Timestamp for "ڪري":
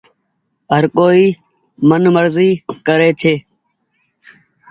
2.87-3.09